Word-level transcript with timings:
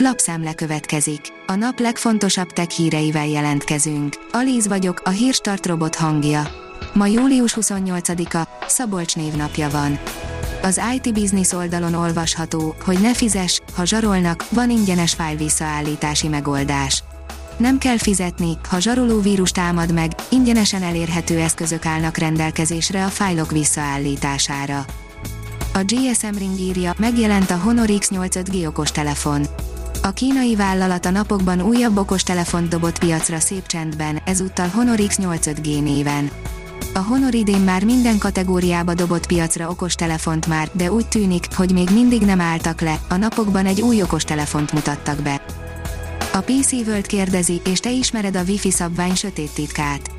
Lapszemle 0.00 0.54
következik. 0.54 1.20
A 1.46 1.54
nap 1.54 1.78
legfontosabb 1.78 2.50
tech 2.50 2.68
híreivel 2.68 3.26
jelentkezünk. 3.26 4.16
Alíz 4.32 4.68
vagyok, 4.68 5.00
a 5.04 5.10
hírstart 5.10 5.66
robot 5.66 5.94
hangja. 5.94 6.48
Ma 6.94 7.06
július 7.06 7.56
28-a, 7.60 8.48
Szabolcs 8.66 9.16
névnapja 9.16 9.68
van. 9.70 9.98
Az 10.62 10.80
IT 10.94 11.12
Business 11.12 11.52
oldalon 11.52 11.94
olvasható, 11.94 12.74
hogy 12.84 13.00
ne 13.00 13.14
fizes, 13.14 13.60
ha 13.74 13.84
zsarolnak, 13.84 14.44
van 14.50 14.70
ingyenes 14.70 15.14
fájl 15.14 15.36
visszaállítási 15.36 16.28
megoldás. 16.28 17.02
Nem 17.56 17.78
kell 17.78 17.98
fizetni, 17.98 18.58
ha 18.68 18.80
zsaroló 18.80 19.20
vírus 19.20 19.50
támad 19.50 19.92
meg, 19.92 20.12
ingyenesen 20.28 20.82
elérhető 20.82 21.38
eszközök 21.38 21.86
állnak 21.86 22.16
rendelkezésre 22.16 23.04
a 23.04 23.08
fájlok 23.08 23.50
visszaállítására. 23.50 24.84
A 25.74 25.82
GSM 25.84 26.38
Ring 26.38 26.58
írja, 26.58 26.94
megjelent 26.98 27.50
a 27.50 27.56
Honor 27.56 27.88
X8 27.88 28.44
5G 28.44 28.66
okos 28.66 28.90
telefon. 28.90 29.46
A 30.08 30.12
kínai 30.12 30.54
vállalat 30.54 31.06
a 31.06 31.10
napokban 31.10 31.60
újabb 31.60 31.96
okos 31.96 32.22
telefont 32.22 32.68
dobott 32.68 32.98
piacra 32.98 33.38
szép 33.40 33.66
csendben, 33.66 34.20
ezúttal 34.24 34.68
Honor 34.68 34.98
X8 35.00 35.56
5G 35.56 35.82
néven. 35.82 36.30
A 36.94 36.98
Honor 36.98 37.34
idén 37.34 37.60
már 37.60 37.84
minden 37.84 38.18
kategóriába 38.18 38.94
dobott 38.94 39.26
piacra 39.26 39.70
okos 39.70 39.94
telefont 39.94 40.46
már, 40.46 40.70
de 40.72 40.92
úgy 40.92 41.08
tűnik, 41.08 41.46
hogy 41.54 41.72
még 41.72 41.88
mindig 41.90 42.22
nem 42.22 42.40
álltak 42.40 42.80
le, 42.80 43.00
a 43.08 43.16
napokban 43.16 43.66
egy 43.66 43.80
új 43.80 44.02
okos 44.02 44.24
telefont 44.24 44.72
mutattak 44.72 45.22
be. 45.22 45.42
A 46.32 46.38
PC 46.38 46.72
World 46.72 47.06
kérdezi, 47.06 47.60
és 47.64 47.80
te 47.80 47.90
ismered 47.90 48.36
a 48.36 48.42
Wi-Fi 48.42 48.70
szabvány 48.70 49.14
sötét 49.14 49.54
titkát. 49.54 50.10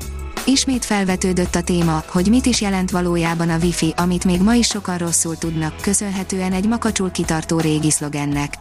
Ismét 0.44 0.84
felvetődött 0.84 1.54
a 1.54 1.62
téma, 1.62 2.04
hogy 2.06 2.28
mit 2.28 2.46
is 2.46 2.60
jelent 2.60 2.90
valójában 2.90 3.48
a 3.48 3.58
Wi-Fi, 3.62 3.94
amit 3.96 4.24
még 4.24 4.40
ma 4.40 4.54
is 4.54 4.66
sokan 4.66 4.98
rosszul 4.98 5.36
tudnak, 5.36 5.80
köszönhetően 5.80 6.52
egy 6.52 6.68
makacsul 6.68 7.10
kitartó 7.10 7.58
régi 7.58 7.90
szlogennek. 7.90 8.54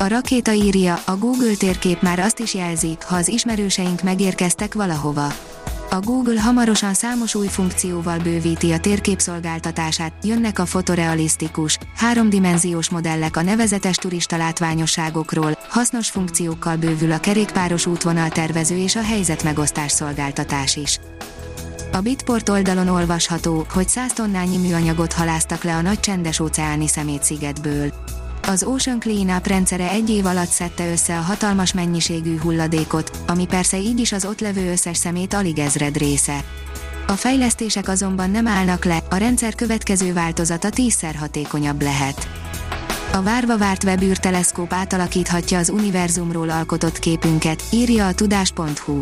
A 0.00 0.06
rakéta 0.06 0.52
írja, 0.52 0.98
a 1.04 1.16
Google 1.16 1.54
térkép 1.54 2.02
már 2.02 2.18
azt 2.18 2.38
is 2.38 2.54
jelzi, 2.54 2.96
ha 3.06 3.16
az 3.16 3.28
ismerőseink 3.28 4.02
megérkeztek 4.02 4.74
valahova. 4.74 5.32
A 5.90 6.00
Google 6.00 6.40
hamarosan 6.40 6.94
számos 6.94 7.34
új 7.34 7.46
funkcióval 7.46 8.18
bővíti 8.18 8.72
a 8.72 8.78
térképszolgáltatását, 8.78 10.12
jönnek 10.22 10.58
a 10.58 10.66
fotorealisztikus, 10.66 11.78
háromdimenziós 11.96 12.90
modellek 12.90 13.36
a 13.36 13.42
nevezetes 13.42 13.96
turista 13.96 14.36
látványosságokról, 14.36 15.58
hasznos 15.68 16.10
funkciókkal 16.10 16.76
bővül 16.76 17.12
a 17.12 17.18
kerékpáros 17.18 17.86
útvonal 17.86 18.28
tervező 18.28 18.76
és 18.76 18.96
a 18.96 19.02
helyzetmegosztás 19.02 19.92
szolgáltatás 19.92 20.76
is. 20.76 20.98
A 21.92 22.00
Bitport 22.00 22.48
oldalon 22.48 22.88
olvasható, 22.88 23.66
hogy 23.72 23.88
100 23.88 24.12
tonnányi 24.12 24.56
műanyagot 24.56 25.12
haláztak 25.12 25.62
le 25.62 25.74
a 25.74 25.80
nagy 25.80 26.00
csendes 26.00 26.40
óceáni 26.40 26.88
szemétszigetből. 26.88 27.92
Az 28.48 28.62
Ocean 28.64 28.98
Cleanup 28.98 29.46
rendszere 29.46 29.90
egy 29.90 30.10
év 30.10 30.26
alatt 30.26 30.48
szedte 30.48 30.90
össze 30.90 31.18
a 31.18 31.20
hatalmas 31.20 31.72
mennyiségű 31.72 32.38
hulladékot, 32.38 33.10
ami 33.26 33.46
persze 33.46 33.78
így 33.78 34.00
is 34.00 34.12
az 34.12 34.24
ott 34.24 34.40
levő 34.40 34.70
összes 34.70 34.96
szemét 34.96 35.34
alig 35.34 35.58
ezred 35.58 35.96
része. 35.96 36.44
A 37.06 37.12
fejlesztések 37.12 37.88
azonban 37.88 38.30
nem 38.30 38.46
állnak 38.46 38.84
le, 38.84 39.02
a 39.10 39.16
rendszer 39.16 39.54
következő 39.54 40.12
változata 40.12 40.70
tízszer 40.70 41.14
hatékonyabb 41.14 41.82
lehet. 41.82 42.28
A 43.12 43.22
várva 43.22 43.58
várt 43.58 43.84
webűrteleszkóp 43.84 44.72
átalakíthatja 44.72 45.58
az 45.58 45.68
univerzumról 45.68 46.50
alkotott 46.50 46.98
képünket, 46.98 47.62
írja 47.72 48.06
a 48.06 48.14
tudás.hu. 48.14 49.00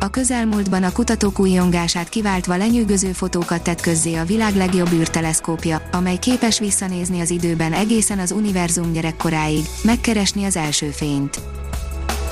A 0.00 0.10
közelmúltban 0.10 0.82
a 0.82 0.92
kutatók 0.92 1.38
újongását 1.38 2.08
kiváltva 2.08 2.56
lenyűgöző 2.56 3.12
fotókat 3.12 3.62
tett 3.62 3.80
közzé 3.80 4.14
a 4.14 4.24
világ 4.24 4.56
legjobb 4.56 4.92
űrteleszkópja, 4.92 5.82
amely 5.92 6.16
képes 6.16 6.58
visszanézni 6.58 7.20
az 7.20 7.30
időben 7.30 7.72
egészen 7.72 8.18
az 8.18 8.30
univerzum 8.30 8.92
gyerekkoráig, 8.92 9.64
megkeresni 9.82 10.44
az 10.44 10.56
első 10.56 10.90
fényt. 10.90 11.40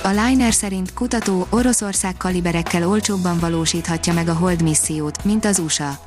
A 0.02 0.08
Liner 0.08 0.52
szerint 0.52 0.94
kutató 0.94 1.46
Oroszország 1.50 2.16
kaliberekkel 2.16 2.88
olcsóbban 2.88 3.38
valósíthatja 3.38 4.12
meg 4.12 4.28
a 4.28 4.34
Hold 4.34 4.62
missziót, 4.62 5.24
mint 5.24 5.44
az 5.44 5.58
USA. 5.58 5.98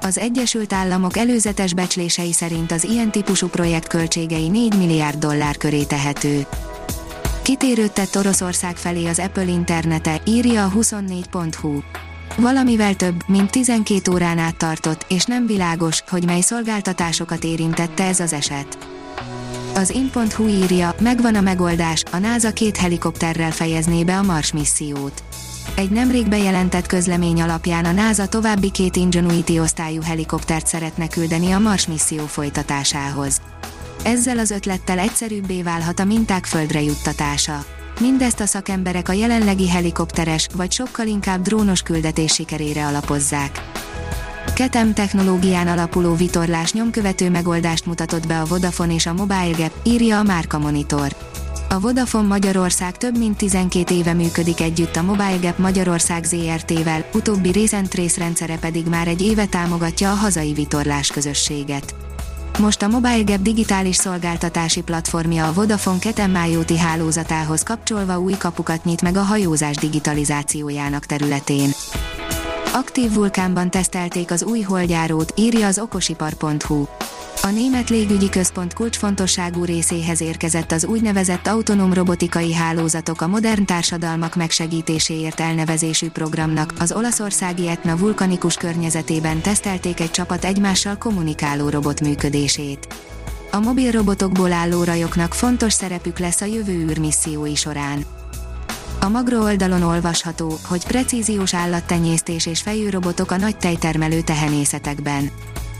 Az 0.00 0.18
Egyesült 0.18 0.72
Államok 0.72 1.16
előzetes 1.16 1.74
becslései 1.74 2.32
szerint 2.32 2.72
az 2.72 2.84
ilyen 2.84 3.10
típusú 3.10 3.46
projekt 3.46 3.88
költségei 3.88 4.48
4 4.48 4.76
milliárd 4.76 5.18
dollár 5.18 5.56
köré 5.56 5.82
tehető. 5.82 6.46
Kitérőt 7.44 7.92
tett 7.92 8.16
Oroszország 8.16 8.76
felé 8.76 9.06
az 9.06 9.18
Apple 9.18 9.44
internete, 9.44 10.20
írja 10.26 10.64
a 10.64 10.70
24.hu. 10.70 11.80
Valamivel 12.36 12.94
több, 12.94 13.14
mint 13.26 13.50
12 13.50 14.12
órán 14.12 14.38
át 14.38 14.56
tartott, 14.56 15.06
és 15.08 15.24
nem 15.24 15.46
világos, 15.46 16.02
hogy 16.08 16.24
mely 16.24 16.40
szolgáltatásokat 16.40 17.44
érintette 17.44 18.04
ez 18.04 18.20
az 18.20 18.32
eset. 18.32 18.78
Az 19.74 19.90
in.hu 19.90 20.46
írja, 20.46 20.94
megvan 21.00 21.34
a 21.34 21.40
megoldás, 21.40 22.02
a 22.12 22.18
NASA 22.18 22.52
két 22.52 22.76
helikopterrel 22.76 23.52
fejezné 23.52 24.04
be 24.04 24.16
a 24.16 24.22
Mars 24.22 24.52
missziót. 24.52 25.22
Egy 25.74 25.90
nemrég 25.90 26.28
bejelentett 26.28 26.86
közlemény 26.86 27.42
alapján 27.42 27.84
a 27.84 27.92
NASA 27.92 28.26
további 28.26 28.70
két 28.70 28.96
Ingenuity 28.96 29.58
osztályú 29.58 30.02
helikoptert 30.02 30.66
szeretne 30.66 31.08
küldeni 31.08 31.52
a 31.52 31.58
Mars 31.58 31.86
misszió 31.86 32.26
folytatásához. 32.26 33.40
Ezzel 34.04 34.38
az 34.38 34.50
ötlettel 34.50 34.98
egyszerűbbé 34.98 35.62
válhat 35.62 36.00
a 36.00 36.04
minták 36.04 36.44
földre 36.44 36.82
juttatása. 36.82 37.64
Mindezt 38.00 38.40
a 38.40 38.46
szakemberek 38.46 39.08
a 39.08 39.12
jelenlegi 39.12 39.68
helikopteres, 39.68 40.48
vagy 40.54 40.72
sokkal 40.72 41.06
inkább 41.06 41.42
drónos 41.42 41.82
küldetés 41.82 42.32
sikerére 42.32 42.86
alapozzák. 42.86 43.62
Ketem 44.54 44.94
technológián 44.94 45.66
alapuló 45.66 46.14
vitorlás 46.14 46.72
nyomkövető 46.72 47.30
megoldást 47.30 47.86
mutatott 47.86 48.26
be 48.26 48.40
a 48.40 48.44
Vodafone 48.44 48.94
és 48.94 49.06
a 49.06 49.12
Mobile 49.12 49.56
Gap, 49.56 49.72
írja 49.82 50.18
a 50.18 50.22
Márka 50.22 50.58
Monitor. 50.58 51.16
A 51.68 51.80
Vodafone 51.80 52.26
Magyarország 52.26 52.96
több 52.96 53.18
mint 53.18 53.36
12 53.36 53.94
éve 53.94 54.12
működik 54.12 54.60
együtt 54.60 54.96
a 54.96 55.02
Mobile 55.02 55.38
Gap 55.40 55.58
Magyarország 55.58 56.24
ZRT-vel, 56.24 57.04
utóbbi 57.14 57.50
Trace 57.88 58.20
rendszere 58.20 58.58
pedig 58.58 58.86
már 58.86 59.08
egy 59.08 59.22
éve 59.22 59.46
támogatja 59.46 60.10
a 60.10 60.14
hazai 60.14 60.52
vitorlás 60.52 61.08
közösséget. 61.08 61.94
Most 62.58 62.82
a 62.82 62.88
Mobile 62.88 63.22
Gap 63.22 63.40
digitális 63.40 63.96
szolgáltatási 63.96 64.82
platformja 64.82 65.46
a 65.46 65.52
Vodafone 65.52 65.98
Ketem 65.98 66.38
IoT 66.50 66.76
hálózatához 66.76 67.62
kapcsolva 67.62 68.18
új 68.18 68.32
kapukat 68.32 68.84
nyit 68.84 69.02
meg 69.02 69.16
a 69.16 69.22
hajózás 69.22 69.76
digitalizációjának 69.76 71.06
területén. 71.06 71.70
Aktív 72.76 73.12
vulkánban 73.12 73.70
tesztelték 73.70 74.30
az 74.30 74.42
új 74.42 74.60
holdjárót, 74.60 75.32
írja 75.36 75.66
az 75.66 75.78
okosipar.hu. 75.78 76.84
A 77.42 77.46
Német 77.46 77.90
Légügyi 77.90 78.28
Központ 78.28 78.72
kulcsfontosságú 78.72 79.64
részéhez 79.64 80.20
érkezett 80.20 80.72
az 80.72 80.84
úgynevezett 80.84 81.46
autonóm 81.46 81.92
robotikai 81.92 82.54
hálózatok 82.54 83.20
a 83.20 83.26
modern 83.26 83.64
társadalmak 83.64 84.34
megsegítéséért 84.36 85.40
elnevezésű 85.40 86.08
programnak. 86.08 86.72
Az 86.78 86.92
olaszországi 86.92 87.68
Etna 87.68 87.96
vulkanikus 87.96 88.54
környezetében 88.54 89.40
tesztelték 89.40 90.00
egy 90.00 90.10
csapat 90.10 90.44
egymással 90.44 90.96
kommunikáló 90.96 91.68
robot 91.68 92.00
működését. 92.00 92.86
A 93.50 93.60
mobil 93.60 93.90
robotokból 93.90 94.52
álló 94.52 94.84
rajoknak 94.84 95.34
fontos 95.34 95.72
szerepük 95.72 96.18
lesz 96.18 96.40
a 96.40 96.44
jövő 96.44 96.72
űrmissziói 96.72 97.54
során. 97.54 98.13
A 99.04 99.08
Magro 99.08 99.42
oldalon 99.42 99.82
olvasható, 99.82 100.58
hogy 100.64 100.86
precíziós 100.86 101.54
állattenyésztés 101.54 102.46
és 102.46 102.60
fejűrobotok 102.60 103.30
a 103.30 103.36
nagy 103.36 103.56
tejtermelő 103.56 104.20
tehenészetekben. 104.20 105.30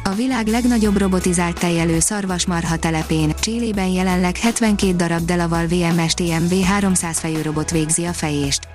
A 0.02 0.14
világ 0.14 0.46
legnagyobb 0.46 0.98
robotizált 0.98 1.58
tejelő 1.58 2.00
szarvasmarha 2.00 2.76
telepén, 2.76 3.34
Csillében 3.40 3.86
jelenleg 3.86 4.36
72 4.36 4.96
darab 4.96 5.24
Delaval 5.24 5.66
VMS-TMV 5.66 6.62
300 6.64 7.18
fejőrobot 7.18 7.70
végzi 7.70 8.04
a 8.04 8.12
fejést. 8.12 8.68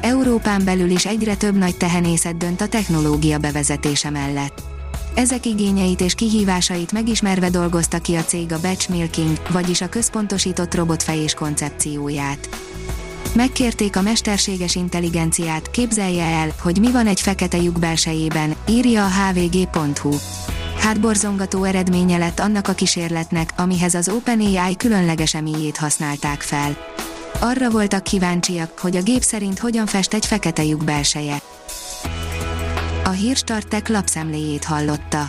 Európán 0.00 0.64
belül 0.64 0.90
is 0.90 1.06
egyre 1.06 1.36
több 1.36 1.56
nagy 1.56 1.76
tehenészet 1.76 2.36
dönt 2.36 2.60
a 2.60 2.68
technológia 2.68 3.38
bevezetése 3.38 4.10
mellett. 4.10 4.62
Ezek 5.14 5.46
igényeit 5.46 6.00
és 6.00 6.14
kihívásait 6.14 6.92
megismerve 6.92 7.50
dolgozta 7.50 7.98
ki 7.98 8.14
a 8.14 8.24
cég 8.24 8.52
a 8.52 8.60
batch 8.60 8.90
milking, 8.90 9.36
vagyis 9.50 9.80
a 9.80 9.88
központosított 9.88 10.74
robotfejés 10.74 11.34
koncepcióját. 11.34 12.48
Megkérték 13.36 13.96
a 13.96 14.00
mesterséges 14.00 14.74
intelligenciát, 14.74 15.70
képzelje 15.70 16.24
el, 16.24 16.52
hogy 16.60 16.78
mi 16.80 16.90
van 16.90 17.06
egy 17.06 17.20
fekete 17.20 17.56
lyuk 17.56 17.78
belsejében, 17.78 18.56
írja 18.68 19.04
a 19.04 19.08
hvg.hu 19.08 20.14
hátborzongató 20.78 21.64
eredménye 21.64 22.18
lett 22.18 22.38
annak 22.38 22.68
a 22.68 22.72
kísérletnek, 22.72 23.50
amihez 23.56 23.94
az 23.94 24.08
OpenAI 24.08 24.76
különleges 24.76 25.34
emiét 25.34 25.76
használták 25.76 26.40
fel. 26.40 26.76
Arra 27.40 27.70
voltak 27.70 28.02
kíváncsiak, 28.02 28.78
hogy 28.78 28.96
a 28.96 29.02
gép 29.02 29.22
szerint 29.22 29.58
hogyan 29.58 29.86
fest 29.86 30.14
egy 30.14 30.26
fekete 30.26 30.64
lyuk 30.64 30.84
belseje. 30.84 31.42
A 33.04 33.10
hírstartek 33.10 33.88
lapszemléjét 33.88 34.64
hallotta. 34.64 35.28